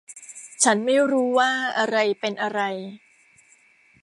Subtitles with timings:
[0.63, 2.59] ฉันไม่รู้ว่าอะไรเป็นอะไร